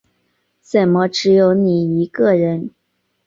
[0.63, 2.71] 怎么只有你一个人